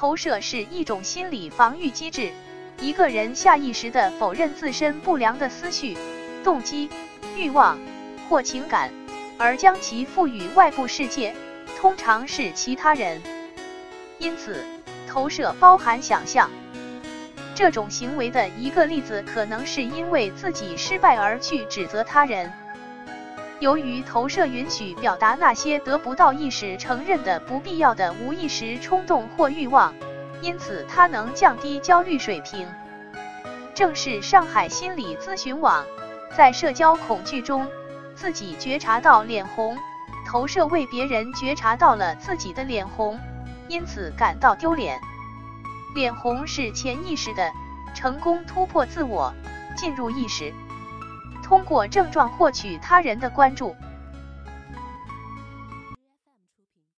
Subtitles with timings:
[0.00, 2.30] 投射是一种心理防御机制，
[2.80, 5.94] 一个人下意识地否认自身不良的思绪、
[6.42, 6.88] 动机、
[7.36, 7.78] 欲望
[8.26, 8.90] 或情感，
[9.36, 11.34] 而将其赋予外部世界，
[11.78, 13.20] 通常是其他人。
[14.18, 14.64] 因此，
[15.06, 16.50] 投射包含想象。
[17.54, 22.50] 这种行为的一个例子，可能是因为自己失败而去指责他人。
[23.60, 29.94] 由于投射允许表达那些得不到意识承认的不必要的无意识冲动或欲望，
[30.40, 32.66] 因此它能降低焦虑水平。
[33.74, 35.84] 正是上海心理咨询网
[36.34, 37.68] 在社交恐惧中，
[38.14, 39.76] 自己觉察到脸红，
[40.26, 43.20] 投射为别人觉察到了自己的脸红，
[43.68, 44.98] 因此感到丢脸。
[45.94, 47.52] 脸红是潜意识的，
[47.94, 49.34] 成功突破自我，
[49.76, 50.50] 进入意识。
[51.50, 53.74] 通过症状获取他人的关注。